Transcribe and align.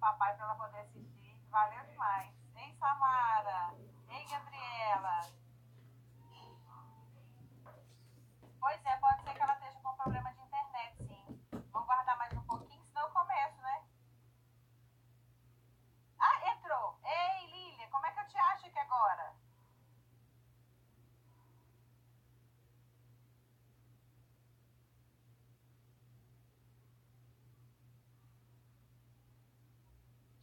papai 0.00 0.34
para 0.34 0.44
ela 0.46 0.54
poder 0.54 0.80
assistir. 0.80 1.38
Valeu 1.50 1.84
demais. 1.86 2.32
Hein, 2.56 2.74
Samara? 2.78 3.74
Hein, 4.08 4.26
Gabriela? 4.28 5.20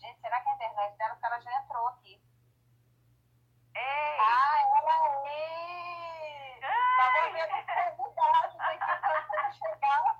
Gente, 0.08 0.22
será 0.22 0.40
que 0.40 0.48
é 0.48 0.52
a 0.52 0.56
internet 0.56 0.98
dela? 0.98 1.16
Porque 1.16 1.26
ela 1.26 1.40
já 1.42 1.52
entrou 1.60 1.86
aqui. 1.90 2.22
Ei! 3.76 4.18
Ah, 4.22 4.56
é 4.58 4.62
ela 4.78 4.96
é! 5.28 6.60
Tá 6.62 7.12
vendo? 7.12 7.98
Novidade, 7.98 8.58
tem 8.58 8.80
que 8.80 9.58
chegar. 9.58 10.17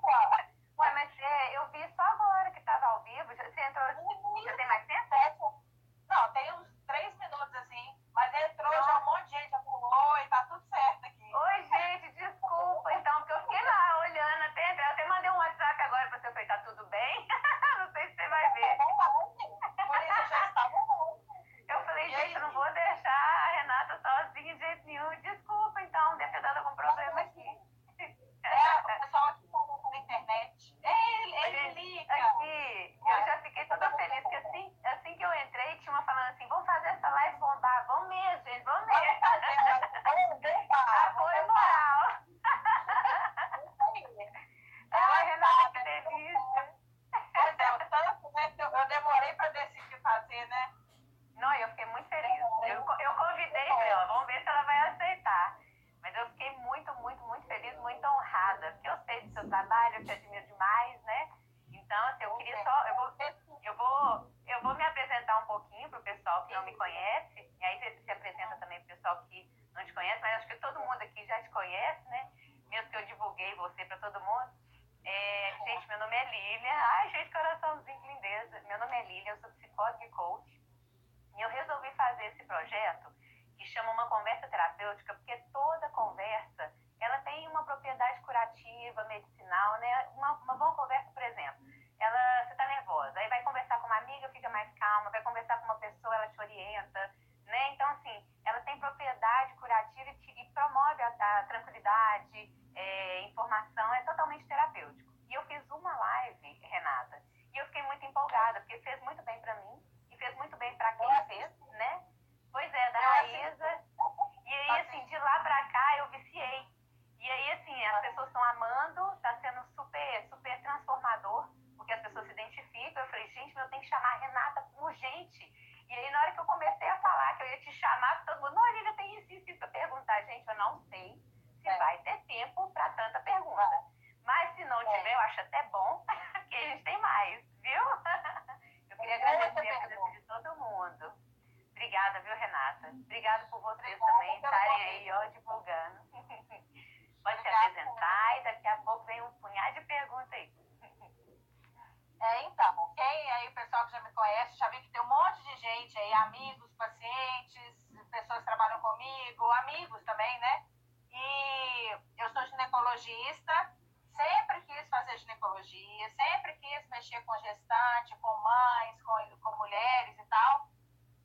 É, 152.20 152.42
então, 152.44 152.74
ok? 152.78 153.04
aí, 153.04 153.48
o 153.48 153.54
pessoal 153.54 153.86
que 153.86 153.92
já 153.92 154.00
me 154.00 154.12
conhece, 154.12 154.56
já 154.56 154.68
vi 154.68 154.80
que 154.80 154.90
tem 154.90 155.00
um 155.00 155.06
monte 155.06 155.42
de 155.42 155.56
gente 155.56 155.98
aí, 155.98 156.12
amigos, 156.14 156.72
pacientes, 156.74 157.86
pessoas 158.10 158.38
que 158.40 158.44
trabalham 158.44 158.80
comigo, 158.80 159.44
amigos 159.52 160.02
também, 160.04 160.40
né? 160.40 160.66
E 161.12 161.98
eu 162.18 162.30
sou 162.30 162.44
ginecologista, 162.46 163.72
sempre 164.16 164.60
quis 164.62 164.88
fazer 164.88 165.18
ginecologia, 165.18 166.10
sempre 166.10 166.54
quis 166.56 166.88
mexer 166.88 167.20
com 167.24 167.38
gestante, 167.38 168.16
com 168.16 168.40
mães, 168.40 169.02
com, 169.02 169.38
com 169.40 169.56
mulheres 169.56 170.18
e 170.18 170.24
tal. 170.24 170.68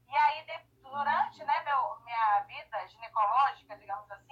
E 0.08 0.16
aí, 0.16 0.46
durante 0.84 1.44
né, 1.44 1.64
meu, 1.64 2.00
minha 2.02 2.40
vida 2.42 2.88
ginecológica, 2.88 3.76
digamos 3.78 4.10
assim, 4.12 4.23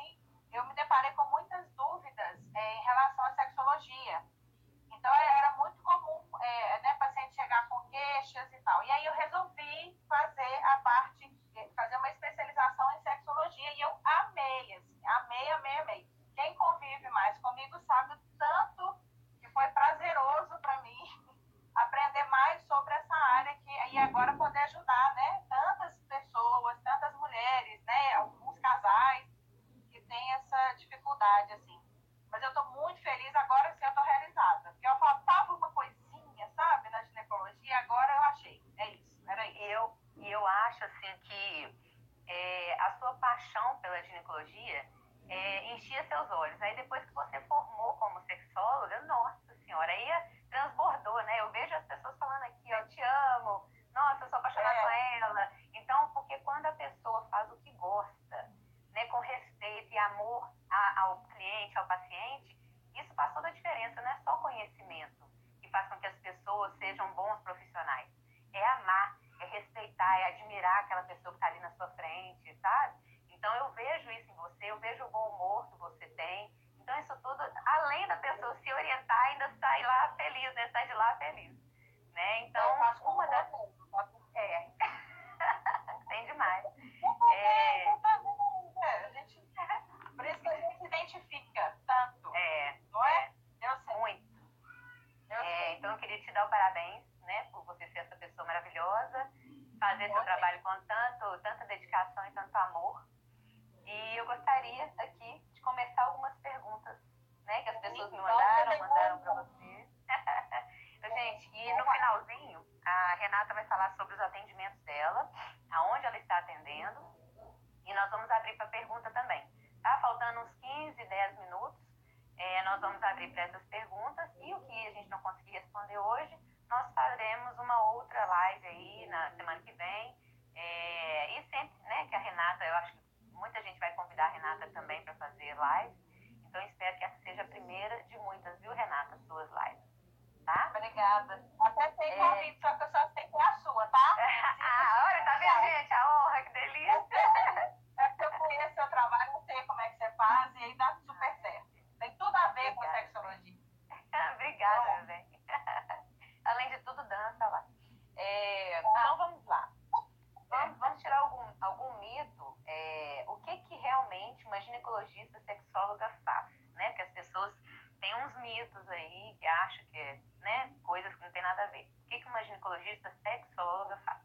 aí 168.89 169.36
que 169.39 169.48
acha 169.48 169.83
que 169.86 169.98
é, 169.98 170.19
né, 170.39 170.74
coisas 170.83 171.13
que 171.16 171.22
não 171.22 171.31
tem 171.31 171.42
nada 171.42 171.63
a 171.63 171.68
ver. 171.68 171.88
O 172.06 172.10
que, 172.10 172.19
que 172.19 172.28
uma 172.28 172.44
ginecologista 172.44 173.12
sexóloga 173.24 173.98
faz? 174.06 174.22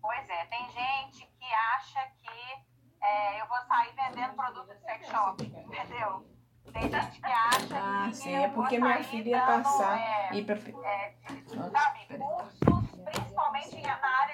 Pois 0.00 0.28
é, 0.28 0.44
tem 0.46 0.68
gente 0.70 1.26
que 1.26 1.54
acha 1.54 2.10
que 2.22 2.64
é, 3.00 3.40
eu 3.40 3.46
vou 3.46 3.60
sair 3.62 3.94
vendendo 3.94 4.34
produto 4.34 4.74
de 4.74 4.80
sex 4.80 5.06
shop, 5.08 5.44
entendeu? 5.44 6.34
Tem 6.72 6.90
gente 6.90 7.20
que 7.20 7.26
acha 7.26 7.76
ah, 7.76 8.06
que. 8.08 8.16
Sim, 8.16 8.34
é 8.34 8.48
porque 8.48 8.78
minha 8.78 9.04
filha 9.04 9.30
ia 9.30 9.46
passar. 9.46 9.98
É, 9.98 10.34
e 10.34 10.44
pra... 10.44 10.56
é, 10.56 11.14
sabe, 11.70 12.06
cursos, 12.18 13.04
principalmente 13.04 13.80
na 13.82 14.20
área 14.20 14.33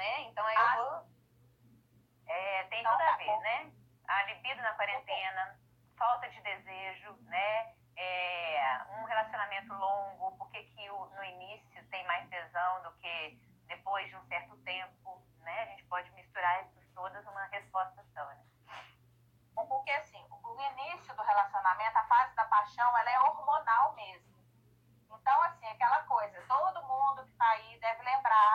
né? 0.00 0.22
Então 0.22 0.44
aí 0.46 0.56
eu 0.56 0.62
ah, 0.62 0.76
vou. 0.76 1.10
É, 2.26 2.64
tem 2.64 2.80
então 2.80 2.92
tudo 2.92 3.02
a 3.02 3.10
tá 3.10 3.16
ver, 3.16 3.38
né? 3.40 3.72
A 4.08 4.22
libido 4.24 4.62
na 4.62 4.72
quarentena, 4.74 5.60
falta 5.96 6.28
de 6.30 6.40
desejo, 6.40 7.12
né? 7.24 7.74
É, 7.96 8.82
um 8.98 9.04
relacionamento 9.04 9.74
longo, 9.74 10.36
por 10.38 10.50
que 10.50 10.60
no 10.88 11.24
início 11.24 11.86
tem 11.90 12.06
mais 12.06 12.26
tesão 12.30 12.82
do 12.82 12.92
que 12.92 13.38
depois 13.66 14.08
de 14.08 14.16
um 14.16 14.24
certo 14.26 14.56
tempo, 14.58 15.22
né? 15.40 15.62
A 15.62 15.66
gente 15.66 15.84
pode 15.84 16.10
misturar 16.12 16.64
isso 16.64 16.80
todas 16.94 17.26
uma 17.26 17.44
resposta 17.46 18.02
só, 18.14 18.24
né? 18.24 18.44
É 19.58 19.64
porque 19.66 19.90
assim, 19.90 20.24
o 20.30 20.62
início 20.72 21.14
do 21.14 21.22
relacionamento, 21.22 21.98
a 21.98 22.04
fase 22.04 22.34
da 22.34 22.44
paixão, 22.46 22.96
ela 22.96 23.10
é 23.10 23.20
hormonal 23.20 23.92
mesmo. 23.94 24.30
Então, 25.12 25.42
assim, 25.42 25.66
aquela 25.66 26.02
coisa, 26.04 26.42
todo 26.48 26.82
mundo 26.86 27.26
que 27.26 27.32
tá 27.32 27.50
aí 27.50 27.78
deve 27.78 28.02
lembrar 28.02 28.49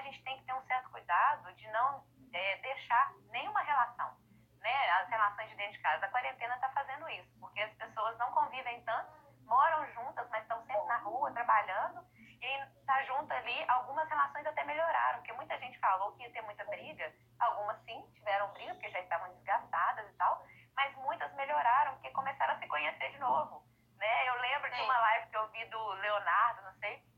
a 0.00 0.02
gente 0.02 0.22
tem 0.24 0.36
que 0.38 0.44
ter 0.44 0.54
um 0.54 0.66
certo 0.66 0.90
cuidado 0.90 1.52
de 1.54 1.68
não 1.68 2.02
é, 2.32 2.56
deixar 2.56 3.12
nenhuma 3.30 3.60
relação, 3.60 4.16
né? 4.60 4.90
As 4.92 5.08
relações 5.08 5.50
de 5.50 5.56
dentro 5.56 5.72
de 5.72 5.82
casa. 5.82 6.06
A 6.06 6.10
quarentena 6.10 6.54
está 6.54 6.70
fazendo 6.70 7.08
isso, 7.10 7.30
porque 7.38 7.60
as 7.60 7.72
pessoas 7.74 8.16
não 8.18 8.32
convivem 8.32 8.82
tanto, 8.84 9.12
moram 9.44 9.86
juntas, 9.92 10.26
mas 10.30 10.42
estão 10.42 10.58
sempre 10.64 10.86
na 10.86 10.96
rua 10.98 11.32
trabalhando 11.32 12.02
e 12.16 12.66
tá 12.86 13.02
junto 13.04 13.30
ali. 13.32 13.64
Algumas 13.68 14.08
relações 14.08 14.46
até 14.46 14.64
melhoraram, 14.64 15.18
porque 15.18 15.32
muita 15.34 15.58
gente 15.58 15.78
falou 15.78 16.12
que 16.12 16.22
ia 16.22 16.32
ter 16.32 16.42
muita 16.42 16.64
briga, 16.64 17.12
algumas 17.38 17.78
sim 17.84 18.02
tiveram 18.14 18.50
briga 18.52 18.72
porque 18.74 18.90
já 18.90 19.00
estavam 19.00 19.30
desgastadas 19.34 20.08
e 20.08 20.16
tal, 20.16 20.46
mas 20.74 20.94
muitas 20.96 21.32
melhoraram 21.34 21.92
porque 21.94 22.10
começaram 22.10 22.54
a 22.54 22.58
se 22.58 22.66
conhecer 22.68 23.10
de 23.10 23.18
novo, 23.18 23.62
né? 23.96 24.28
Eu 24.28 24.40
lembro 24.40 24.70
de 24.72 24.80
uma 24.80 24.98
live 24.98 25.26
que 25.28 25.36
eu 25.36 25.48
vi 25.48 25.64
do 25.66 25.92
Leonardo, 25.92 26.62
não 26.62 26.74
sei 26.78 27.09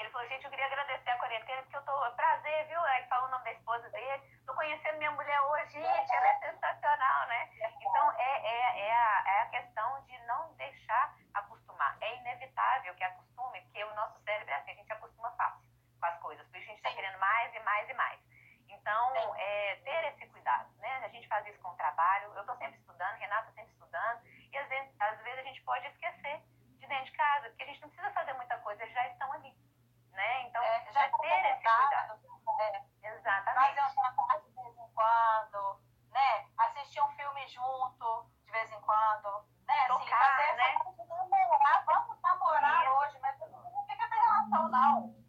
ele 0.00 0.08
falou, 0.08 0.26
gente, 0.28 0.44
eu 0.44 0.50
queria 0.50 0.64
agradecer 0.64 1.10
a 1.10 1.18
quarentena, 1.18 1.62
porque 1.62 1.76
eu 1.76 1.82
tô. 1.82 2.06
É 2.06 2.10
prazer, 2.12 2.66
viu? 2.68 2.80
Aí 2.80 3.04
falou 3.06 3.28
o 3.28 3.30
nome 3.30 3.44
da 3.44 3.52
esposa 3.52 3.86
dele. 3.90 4.22
Tô 4.46 4.54
conhecendo 4.54 4.96
minha 4.96 5.10
mulher 5.10 5.40
hoje, 5.42 5.72
gente, 5.72 6.14
ela 6.14 6.26
é 6.26 6.38
sensacional, 6.38 7.26
né? 7.26 7.50
Então, 7.78 8.12
é, 8.12 8.46
é, 8.46 8.88
é, 8.88 8.92
a, 8.92 9.24
é 9.26 9.40
a 9.42 9.46
questão 9.50 10.00
de 10.06 10.18
não 10.20 10.54
deixar 10.54 11.14
acostumar. 11.34 11.98
É 12.00 12.16
inevitável 12.16 12.94
que 12.94 13.04
acostume, 13.04 13.60
porque 13.60 13.84
o 13.84 13.94
nosso 13.94 14.18
cérebro 14.20 14.50
é 14.50 14.56
assim, 14.56 14.70
a 14.70 14.74
gente 14.74 14.92
acostuma 14.92 15.30
fácil 15.32 15.60
com 16.00 16.06
as 16.06 16.18
coisas, 16.20 16.48
Por 16.48 16.56
isso 16.56 16.70
a 16.70 16.72
gente 16.72 16.82
tá 16.82 16.92
querendo 16.92 17.18
mais 17.18 17.54
e 17.54 17.60
mais 17.60 17.90
e 17.90 17.92
mais. 17.92 18.20
Então, 18.70 19.36
é, 19.36 19.76
ter 19.84 20.04
esse 20.14 20.26
cuidado, 20.28 20.70
né? 20.78 21.04
A 21.04 21.08
gente 21.08 21.28
faz 21.28 21.46
isso 21.46 21.60
com 21.60 21.68
o 21.68 21.76
trabalho, 21.76 22.32
eu 22.32 22.40
estou 22.40 22.56
sempre 22.56 22.78
estudando, 22.80 23.18
Renata 23.18 23.52
sempre 23.52 23.72
estudando, 23.72 24.22
e 24.50 24.56
às 24.56 24.66
vezes, 24.66 24.90
às 24.98 25.22
vezes 25.22 25.40
a 25.40 25.42
gente 25.42 25.62
pode 25.62 25.86
esquecer 25.88 26.40
de 26.78 26.86
dentro 26.86 27.04
de 27.04 27.12
casa, 27.12 27.48
porque 27.50 27.64
a 27.64 27.66
gente 27.66 27.82
não 27.82 27.90
precisa 27.90 28.10
fazer 28.12 28.32
muita 28.32 28.56
coisa, 28.60 28.82
eles 28.82 28.94
já 28.94 29.06
estão 29.08 29.30
ali 29.34 29.54
né? 30.12 30.42
Então, 30.42 30.62
é, 30.62 30.92
já 30.92 31.02
é 31.02 31.08
ter 31.08 31.50
esse 31.50 31.62
cuidado. 31.62 32.20
Né? 32.22 32.84
É, 33.02 33.08
exatamente. 33.08 33.74
Fazer 33.74 33.82
um 33.82 34.04
jantar 34.04 34.40
de 34.40 34.50
vez 34.50 34.78
em 34.78 34.88
quando, 34.94 35.80
né? 36.10 36.46
Assistir 36.58 37.02
um 37.02 37.10
filme 37.10 37.48
junto 37.48 38.26
de 38.44 38.52
vez 38.52 38.70
em 38.72 38.80
quando, 38.80 39.44
né? 39.66 39.86
Tocar, 39.86 40.02
assim, 40.02 40.46
fazer 40.46 40.56
né? 40.56 40.74
Essa... 40.74 41.00
Namorar, 41.30 41.84
vamos 41.84 42.20
namorar 42.22 42.82
Isso. 42.82 42.92
hoje, 42.92 43.18
mas 43.20 43.38
não 43.38 43.86
fica 43.86 44.04
até 44.04 44.16
relação, 44.16 44.68
não. 44.68 45.19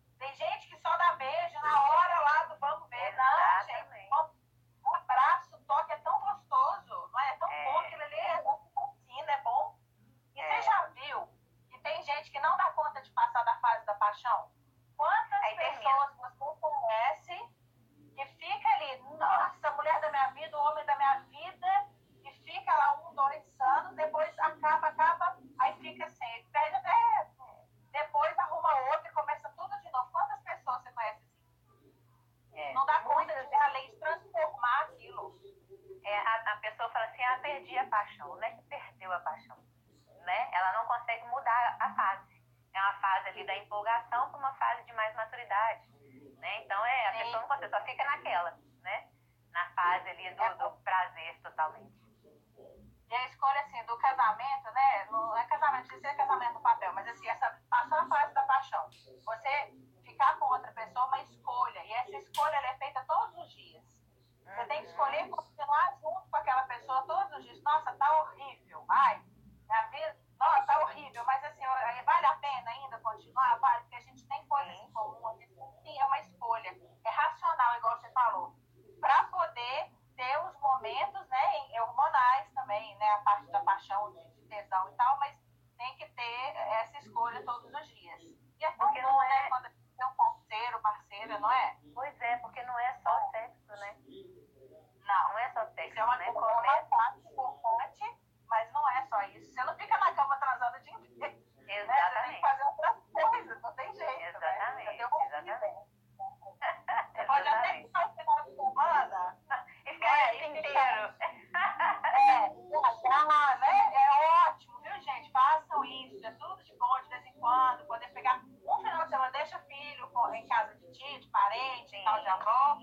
em 120.41 120.47
casa 120.47 120.75
de 120.75 120.91
tio 120.91 121.19
de 121.19 121.27
parente, 121.29 121.95
em 121.95 122.03
tal 122.03 122.19
de 122.21 122.27
avó, 122.27 122.77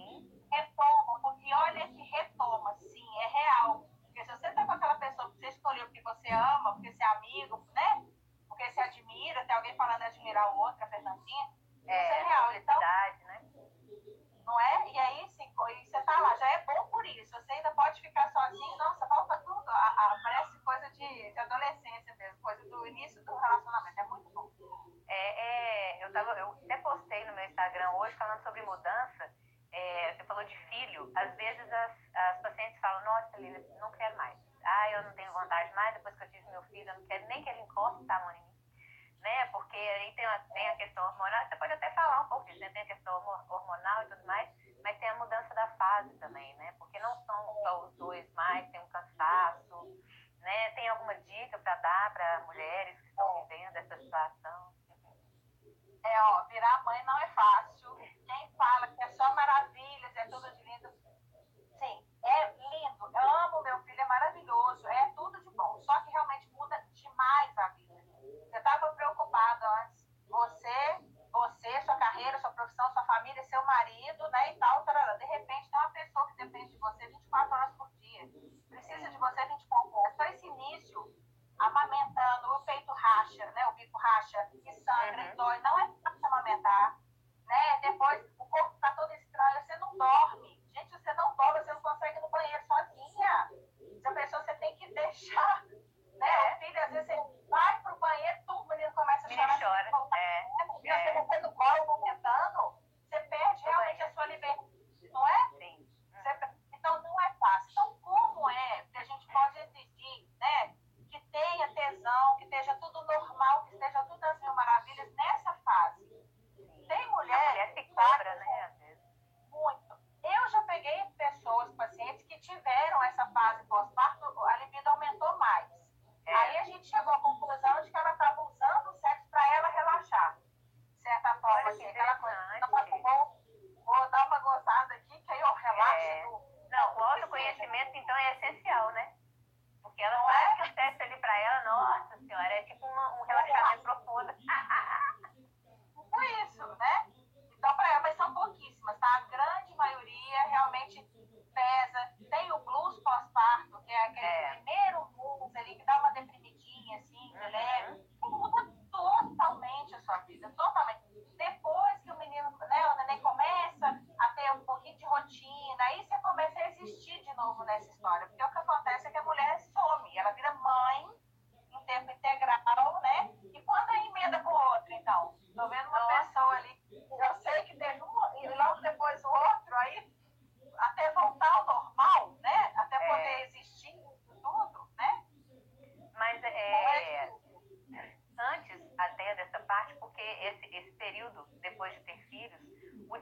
retoma, 0.51 1.19
é 1.19 1.21
porque 1.21 1.55
olha 1.55 1.89
que 1.89 2.03
retoma, 2.03 2.75
sim, 2.75 3.07
é 3.23 3.27
real. 3.27 3.85
Porque 4.05 4.25
se 4.25 4.31
você 4.33 4.49
está 4.49 4.65
com 4.65 4.73
aquela 4.73 4.95
pessoa 4.97 5.31
que 5.31 5.37
você 5.37 5.49
escolheu 5.49 5.85
porque 5.87 6.03
você 6.03 6.29
ama, 6.29 6.73
porque 6.73 6.93
você 6.93 7.03
é 7.03 7.07
amigo, 7.07 7.67
né? 7.75 8.07
Porque 8.49 8.73
você 8.73 8.81
admira, 8.81 9.45
tem 9.45 9.57
alguém 9.57 9.77
falando 9.77 10.03
admirar 10.03 10.55
o 10.55 10.59
outro, 10.59 10.79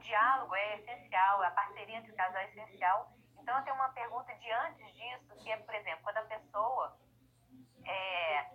diálogo 0.07 0.55
é 0.55 0.77
essencial, 0.77 1.43
a 1.43 1.51
parceria 1.51 1.97
entre 1.97 2.11
o 2.11 2.15
casal 2.15 2.41
é 2.41 2.45
essencial. 2.45 3.11
Então, 3.39 3.57
eu 3.57 3.63
tenho 3.63 3.75
uma 3.75 3.89
pergunta 3.89 4.33
de 4.35 4.51
antes 4.51 4.95
disso, 4.95 5.35
que 5.43 5.51
é, 5.51 5.57
por 5.57 5.75
exemplo, 5.75 6.03
quando 6.03 6.17
a 6.17 6.25
pessoa 6.25 6.97
é, 7.85 8.45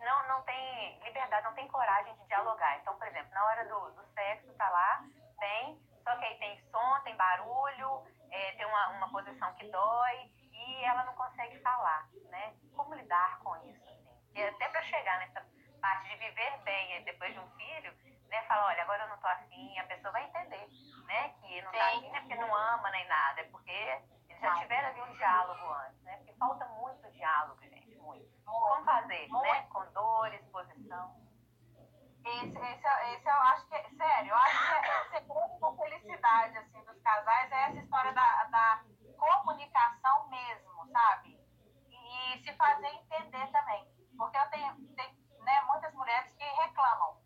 não, 0.00 0.28
não 0.28 0.42
tem 0.42 0.98
liberdade, 1.04 1.44
não 1.44 1.54
tem 1.54 1.68
coragem 1.68 2.14
de 2.16 2.26
dialogar. 2.26 2.78
Então, 2.78 2.96
por 2.96 3.06
exemplo, 3.06 3.30
na 3.32 3.44
hora 3.44 3.68
do, 3.68 3.90
do 3.92 4.04
sexo, 4.14 4.52
tá 4.54 4.68
lá, 4.68 5.04
tem, 5.38 5.80
só 6.02 6.16
que 6.16 6.24
aí 6.24 6.38
tem 6.38 6.60
som, 6.70 7.00
tem 7.04 7.16
barulho, 7.16 8.04
é, 8.30 8.52
tem 8.52 8.66
uma, 8.66 8.88
uma 8.90 9.10
posição 9.10 9.52
que 9.54 9.68
dói 9.70 10.30
e 10.52 10.84
ela 10.84 11.04
não 11.04 11.14
consegue 11.14 11.58
falar, 11.60 12.08
né? 12.30 12.54
Como 12.74 12.94
lidar 12.94 13.38
com 13.40 13.56
isso? 13.68 13.84
Assim? 13.88 14.08
E 14.34 14.40
é 14.40 14.48
até 14.48 14.68
para 14.68 14.82
chegar 14.82 15.18
nessa 15.18 15.44
parte 15.80 16.08
de 16.08 16.16
viver 16.16 16.58
bem 16.58 17.04
depois 17.04 17.32
de 17.32 17.40
um 17.40 17.50
filho, 17.50 17.92
né? 18.28 18.42
Falar, 18.44 18.66
olha, 18.66 18.82
agora 18.82 19.04
eu 19.04 19.08
não 19.08 19.18
tô 19.18 19.26
afim, 19.26 19.78
a 19.78 19.84
pessoa 19.84 20.12
vai 20.12 20.24
entender 20.24 20.39
né? 21.10 21.28
Que 21.40 21.62
não 21.62 21.72
tá 21.72 21.86
aqui, 21.88 22.08
né? 22.08 22.20
Porque 22.20 22.34
não 22.36 22.54
ama 22.54 22.90
nem 22.90 23.06
nada, 23.08 23.40
é 23.40 23.44
porque 23.44 23.70
eles 23.70 24.40
já 24.40 24.54
tiveram 24.54 24.88
ali 24.88 25.02
um 25.02 25.16
diálogo 25.16 25.72
antes, 25.72 26.02
né? 26.02 26.16
Porque 26.18 26.32
falta 26.34 26.66
muito 26.68 27.10
diálogo, 27.10 27.60
gente, 27.62 27.96
muito. 27.96 28.30
Como 28.44 28.84
fazer, 28.84 29.28
né? 29.28 29.62
Com 29.72 29.84
dor, 29.92 30.32
exposição. 30.32 31.20
Esse, 32.24 32.58
esse, 32.58 32.86
esse 33.14 33.26
eu 33.26 33.34
acho 33.34 33.66
que, 33.66 33.96
sério, 33.96 34.30
eu 34.30 34.36
acho 34.36 34.66
que 34.66 34.72
é, 34.72 34.90
é 34.90 35.20
segunda 35.20 35.72
felicidade, 35.72 36.58
assim, 36.58 36.84
dos 36.84 37.02
casais 37.02 37.50
é 37.50 37.62
essa 37.62 37.78
história 37.78 38.12
da, 38.12 38.44
da 38.44 38.84
comunicação 39.18 40.28
mesmo, 40.28 40.86
sabe? 40.92 41.40
E, 41.88 42.34
e 42.34 42.42
se 42.44 42.52
fazer 42.56 42.88
entender 42.88 43.46
também. 43.50 43.88
Porque 44.16 44.36
eu 44.36 44.50
tenho, 44.50 44.74
tenho 44.94 45.16
né, 45.40 45.62
muitas 45.62 45.94
mulheres 45.94 46.30
que 46.34 46.44
reclamam 46.44 47.19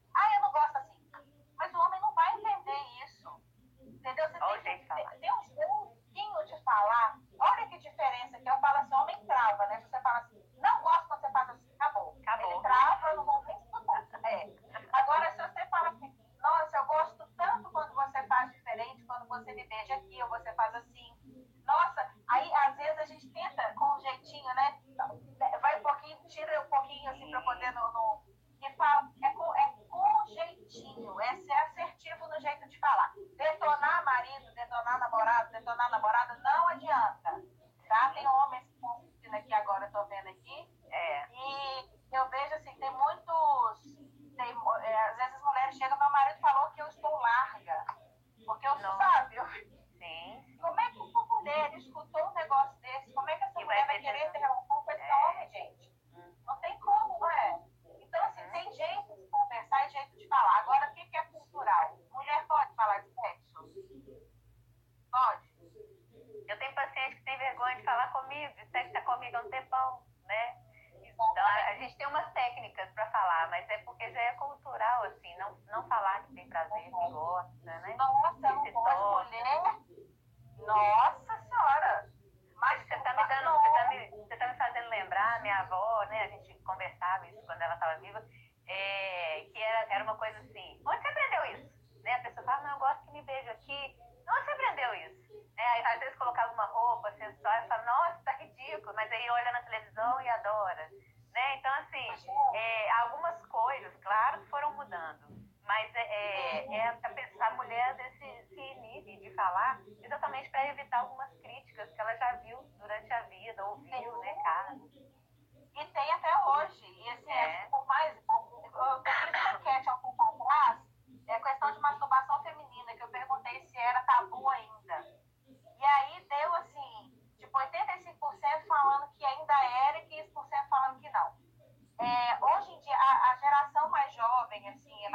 Entendeu? 4.05 4.29
Você 4.29 4.61
tem, 4.61 4.85
que, 4.85 5.65
um 5.65 5.87
pouquinho 5.87 6.45
de 6.45 6.63
falar. 6.63 7.19
Olha 7.41 7.69
que 7.69 7.79
diferença 7.79 8.39
que 8.39 8.47
eu 8.47 8.59
falo 8.61 8.79
assim, 8.81 8.95
homem 8.95 9.27
trava, 9.27 9.67
né? 9.69 9.81
Você 9.81 9.99
fala 10.03 10.19
assim, 10.19 10.45
não 10.59 10.83
gosto 10.83 11.09
quando 11.09 11.21
você 11.23 11.33
fala 11.33 11.53
assim, 11.53 11.75
acabou. 11.81 12.19
acabou. 12.21 12.51
Ele 12.53 12.61
trava, 12.61 13.15
não 13.15 13.25
vou 13.25 13.43
nem 13.45 13.57
escutar. 13.57 14.05
É. 14.25 14.51
Agora, 14.93 15.31
se 15.33 15.39
você 15.39 15.67
fala 15.69 15.89
assim, 15.89 16.15
nossa, 16.39 16.77
eu 16.77 16.85
gosto 16.85 17.27
tanto 17.37 17.71
quando 17.71 17.95
você 17.95 18.27
faz 18.27 18.53
diferente, 18.53 19.05
quando 19.07 19.27
você 19.27 19.53
me 19.55 19.67
beija 19.67 19.95
aqui, 19.95 20.23
ou 20.23 20.29
você 20.29 20.53
faz 20.53 20.75
assim, 20.75 21.04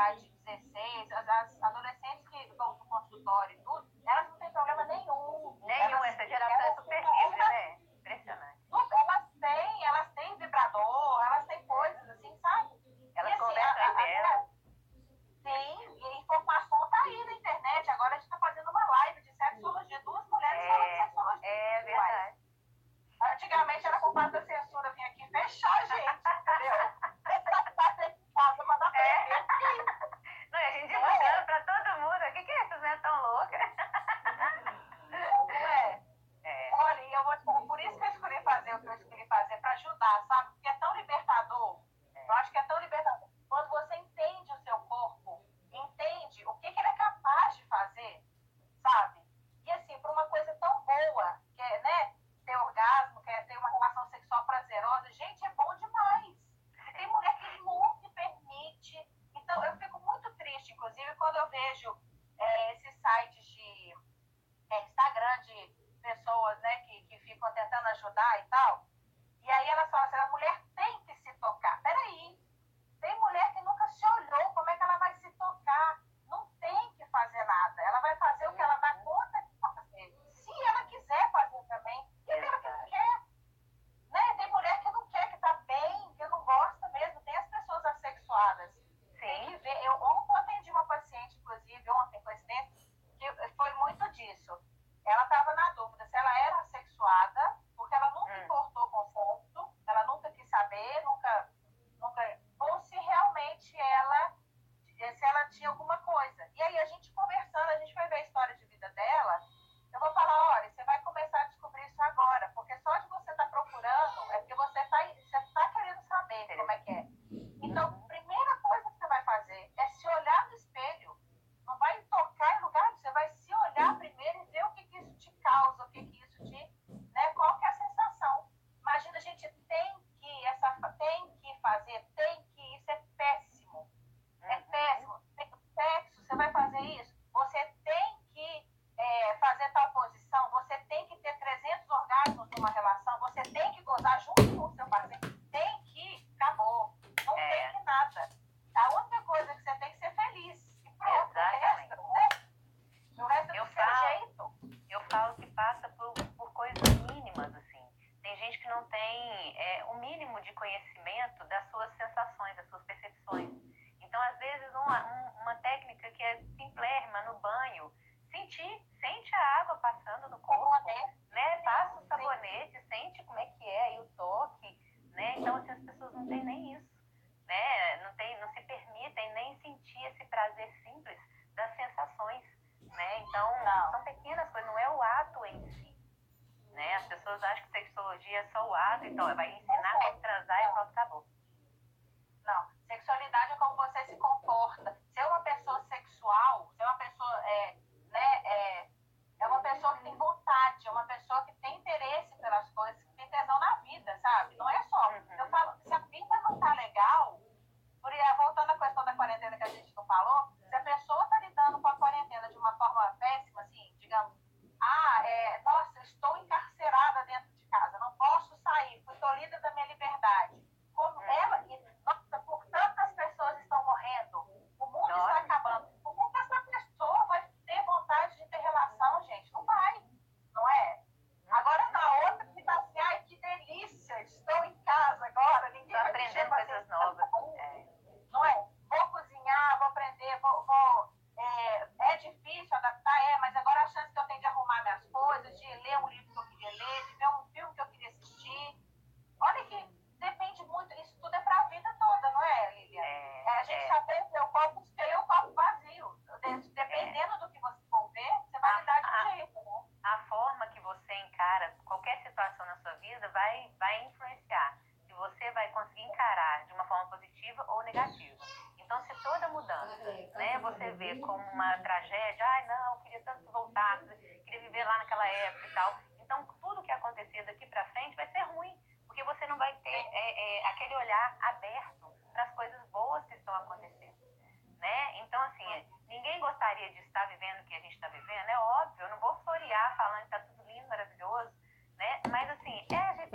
idade 0.09 0.21
de 0.21 0.29
16, 0.45 1.11
as, 1.11 1.29
as 1.29 1.63
adolescentes 1.63 2.27
que 2.29 2.55
vão 2.55 2.75
para 2.75 2.85
o 2.85 2.89
consultório 2.89 3.55
e 3.55 3.63
tudo, 3.63 3.87
elas 4.07 4.29
não 4.29 4.39
têm 4.39 4.51
problema 4.51 4.83
nenhum. 4.85 5.59
Nenhum, 5.61 5.83
elas, 5.83 6.05
essa 6.05 6.27
geração 6.27 6.57
é 6.57 6.67
elas, 6.67 6.78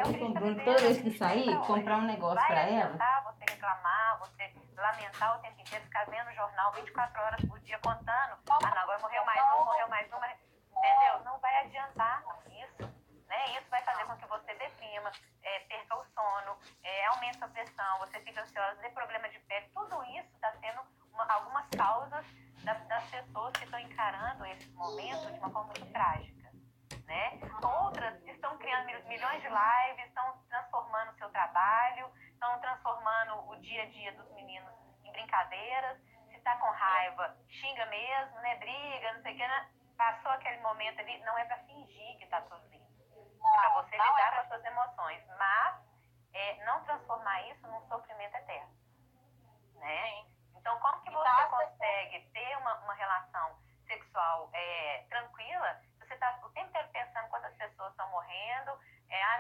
Então, 0.04 0.12
eu 0.12 0.26
comprando 0.26 0.64
toda 0.64 0.78
vez 0.78 1.00
que 1.00 1.10
sair, 1.16 1.56
comprar 1.66 1.96
um 1.96 2.06
negócio 2.06 2.46
para 2.46 2.60
ela. 2.62 3.22
Você 3.24 3.44
reclamar, 3.48 4.18
você 4.18 4.52
lamentar 4.76 5.38
o 5.38 5.40
tempo 5.40 5.60
inteiro, 5.60 5.84
ficar 5.84 6.04
vendo 6.04 6.28
o 6.28 6.34
jornal 6.34 6.72
24 6.72 7.22
horas 7.22 7.40
por 7.46 7.58
dia 7.60 7.78
contando. 7.78 8.36
Ah, 8.50 8.58
não, 8.60 8.82
agora 8.82 8.98
morreu 8.98 9.24
mais 9.24 9.40
um, 9.40 9.64
morreu 9.64 9.88
mais 9.88 10.12
um. 10.12 10.16
Entendeu? 10.76 11.24
Não 11.24 11.38
vai 11.38 11.64
adiantar 11.64 12.22
isso. 12.50 12.92
Né? 13.28 13.58
Isso 13.58 13.70
vai 13.70 13.82
fazer 13.82 14.04
com 14.04 14.16
que 14.16 14.26
você 14.26 14.54
deprima, 14.54 15.10
é, 15.42 15.60
perca 15.60 15.96
o 15.96 16.04
sono, 16.04 16.58
é, 16.82 17.06
aumente 17.06 17.42
a 17.42 17.48
pressão, 17.48 17.98
você 18.00 18.20
fica 18.20 18.42
ansiosa, 18.42 18.76
tem 18.82 18.92
problema 18.92 19.28
de 19.30 19.38
pele. 19.40 19.70
Tudo 19.74 20.04
isso 20.04 20.28
está 20.34 20.52
sendo 20.60 20.82
uma, 21.12 21.24
algumas 21.32 21.66
causas 21.70 22.26
das, 22.62 22.86
das 22.86 23.04
pessoas 23.04 23.52
que 23.54 23.64
estão 23.64 23.80
encarando 23.80 24.44
esse 24.46 24.68
momento 24.72 25.32
de 25.32 25.38
uma 25.38 25.50
forma 25.50 25.72
muito 25.72 25.92
trágica 25.92 26.33
milhões 29.34 29.42
de 29.42 29.48
lives, 29.48 30.06
estão 30.06 30.38
transformando 30.48 31.10
o 31.12 31.18
seu 31.18 31.28
trabalho, 31.30 32.10
estão 32.32 32.58
transformando 32.60 33.50
o 33.50 33.56
dia 33.56 33.82
a 33.82 33.86
dia 33.86 34.12
dos 34.12 34.30
meninos 34.32 34.72
em 35.04 35.12
brincadeiras. 35.12 35.98
Se 36.28 36.36
está 36.36 36.56
com 36.56 36.70
raiva, 36.70 37.36
xinga 37.48 37.86
mesmo, 37.86 38.36
né? 38.40 38.56
Briga, 38.56 39.12
não 39.14 39.22
sei 39.22 39.34
o 39.34 39.36
que. 39.36 39.46
Né? 39.46 39.70
Passou 39.96 40.30
aquele 40.32 40.60
momento 40.60 41.00
ali, 41.00 41.18
não 41.20 41.38
é 41.38 41.44
para 41.44 41.58
fingir 41.58 42.18
que 42.18 42.24
está 42.24 42.40
tudo. 42.42 42.64
É 42.74 43.56
para 43.56 43.82
você 43.82 43.96
não 43.96 44.06
lidar 44.06 44.26
é 44.26 44.30
pra... 44.30 44.36
com 44.36 44.40
as 44.40 44.48
suas 44.48 44.64
emoções, 44.64 45.22
mas 45.38 45.76
é, 46.32 46.64
não 46.64 46.84
transformar 46.84 47.42
isso 47.48 47.66
num 47.68 47.86
sofrimento 47.88 48.34
eterno. 48.36 48.72
Né? 49.76 50.06
Sim. 50.06 50.34
Então, 50.56 50.78
como 50.80 51.00
que 51.02 51.10
você 51.10 51.24
tá 51.24 51.46
consegue 51.46 52.20
ter 52.32 52.56
uma, 52.58 52.74
uma 52.80 52.94
relação 52.94 53.58
sexual 53.86 54.50
é, 54.52 55.04
tranquila 55.08 55.80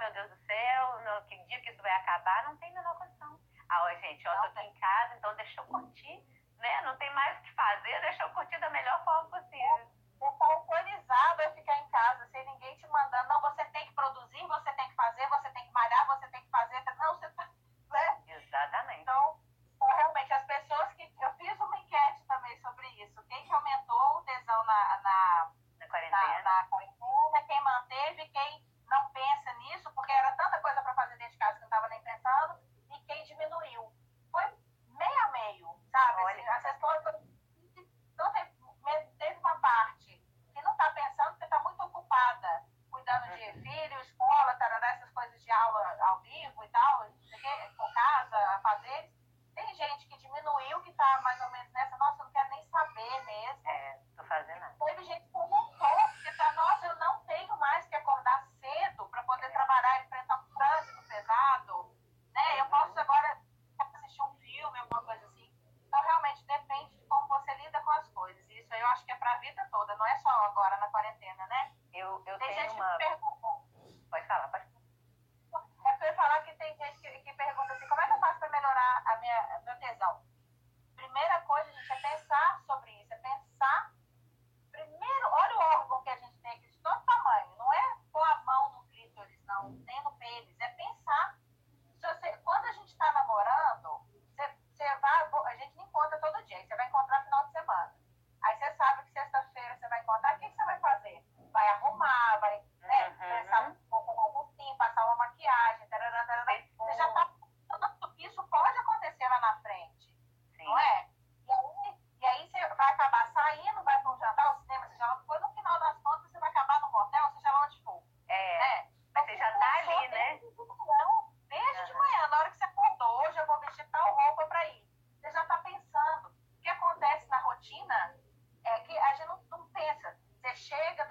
meu 0.00 0.12
Deus 0.12 0.30
do 0.30 0.36
céu, 0.46 1.00
no, 1.00 1.26
que 1.26 1.36
dia 1.46 1.60
que 1.60 1.70
isso 1.70 1.82
vai 1.82 1.92
acabar, 1.92 2.44
não 2.44 2.56
tem 2.56 2.70
a 2.70 2.74
menor 2.74 2.96
condição. 2.98 3.38
Ah, 3.68 3.84
oi, 3.84 3.96
gente, 4.00 4.26
ó, 4.28 4.32
tô 4.42 4.48
aqui 4.48 4.60
em 4.60 4.74
casa, 4.74 5.14
então 5.16 5.36
deixa 5.36 5.60
eu 5.60 5.66
curtir, 5.66 6.22
né? 6.58 6.80
Não 6.82 6.96
tem 6.96 7.12
mais 7.14 7.38
o 7.38 7.42
que 7.42 7.52
fazer, 7.52 8.00
deixa 8.00 8.22
eu 8.22 8.30
curtir 8.30 8.58
da 8.58 8.70
melhor 8.70 9.04
forma 9.04 9.30
possível. 9.30 9.90
O 10.20 10.30
tá 10.38 11.42
é 11.42 11.50
ficar 11.52 11.78
em 11.78 11.90
casa 11.90 12.26
sem 12.28 12.44
ninguém 12.46 12.76
te 12.76 12.86
mandando 12.88 13.33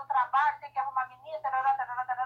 trabalho, 0.05 0.59
tem 0.59 0.71
que 0.71 0.79
arrumar 0.79 1.07
menina, 1.07 1.39
tarará, 1.41 1.73
tarará, 1.75 2.05
tarará. 2.05 2.22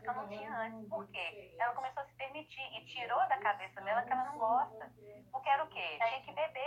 que 0.00 0.08
ela 0.08 0.22
não 0.22 0.28
tinha 0.28 0.58
antes. 0.58 0.88
Por 0.88 1.06
quê? 1.08 1.54
Ela 1.58 1.74
começou 1.74 2.02
a 2.02 2.06
se 2.06 2.14
permitir 2.14 2.62
e 2.76 2.84
tirou 2.86 3.18
da 3.28 3.38
cabeça 3.38 3.80
dela 3.80 4.02
que 4.02 4.12
ela 4.12 4.24
não 4.24 4.38
gosta. 4.38 4.90
Porque 5.30 5.48
era 5.48 5.64
o 5.64 5.68
quê? 5.68 5.98
Tinha 5.98 6.22
que 6.22 6.32
beber 6.32 6.63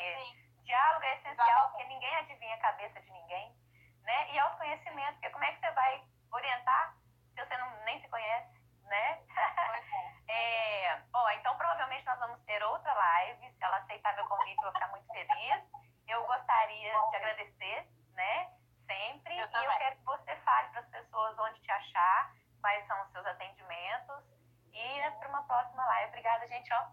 É, 0.00 0.40
diálogo 0.64 1.04
é 1.04 1.16
essencial, 1.16 1.70
porque 1.70 1.84
ninguém 1.84 2.14
adivinha 2.16 2.54
a 2.54 2.60
cabeça 2.60 3.00
de 3.00 3.10
ninguém. 3.10 3.54
Né? 4.02 4.32
E 4.32 4.38
autoconhecimento, 4.38 5.12
porque 5.14 5.30
como 5.30 5.44
é 5.44 5.52
que 5.52 5.60
você 5.60 5.70
vai 5.72 6.02
orientar 6.32 6.94
se 7.34 7.44
você 7.44 7.56
não, 7.58 7.84
nem 7.84 8.00
se 8.00 8.08
conhece? 8.08 8.60
Né? 8.84 9.18
É. 10.30 10.84
é, 10.84 10.96
bom, 11.10 11.28
então 11.30 11.56
provavelmente 11.56 12.06
nós 12.06 12.18
vamos 12.20 12.40
ter 12.44 12.62
outra 12.62 12.94
live. 12.94 13.50
Se 13.50 13.64
ela 13.64 13.78
aceitar 13.78 14.14
meu 14.14 14.24
convite, 14.26 14.58
eu 14.58 14.62
vou 14.62 14.72
ficar 14.72 14.86
muito 14.88 15.06
feliz. 15.08 15.64
Eu 16.06 16.24
gostaria 16.24 16.92
de 17.10 17.16
agradecer, 17.16 17.88
né? 18.14 18.48
Sempre. 18.86 19.36
Eu 19.36 19.46
e 19.46 19.50
também. 19.50 19.66
eu 19.66 19.78
quero 19.78 19.96
que 19.96 20.04
você 20.04 20.36
fale 20.36 20.68
para 20.68 20.80
as 20.82 20.88
pessoas 20.88 21.36
onde 21.36 21.60
te 21.60 21.70
achar, 21.72 22.32
quais 22.60 22.86
são 22.86 23.02
os 23.02 23.10
seus 23.10 23.26
atendimentos. 23.26 24.24
E 24.72 25.10
para 25.18 25.28
uma 25.28 25.42
próxima 25.42 25.84
live. 25.84 26.10
Obrigada, 26.10 26.46
gente. 26.46 26.72
Ó, 26.72 26.86